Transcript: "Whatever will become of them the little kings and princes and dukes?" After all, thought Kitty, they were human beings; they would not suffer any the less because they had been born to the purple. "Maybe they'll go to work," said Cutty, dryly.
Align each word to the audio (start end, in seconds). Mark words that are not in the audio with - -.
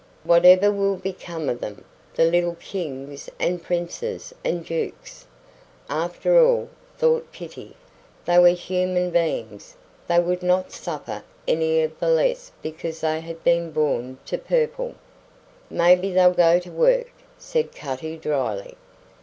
"Whatever 0.23 0.71
will 0.71 0.95
become 0.95 1.47
of 1.47 1.61
them 1.61 1.85
the 2.15 2.25
little 2.25 2.55
kings 2.55 3.29
and 3.39 3.61
princes 3.61 4.33
and 4.43 4.65
dukes?" 4.65 5.27
After 5.91 6.43
all, 6.43 6.69
thought 6.97 7.31
Kitty, 7.31 7.75
they 8.25 8.39
were 8.39 8.47
human 8.49 9.11
beings; 9.11 9.75
they 10.07 10.19
would 10.19 10.41
not 10.41 10.71
suffer 10.71 11.21
any 11.47 11.85
the 11.85 12.07
less 12.09 12.51
because 12.63 13.01
they 13.01 13.21
had 13.21 13.43
been 13.43 13.69
born 13.69 14.17
to 14.25 14.37
the 14.37 14.43
purple. 14.43 14.95
"Maybe 15.69 16.11
they'll 16.11 16.31
go 16.31 16.57
to 16.57 16.71
work," 16.71 17.11
said 17.37 17.75
Cutty, 17.75 18.17
dryly. 18.17 18.77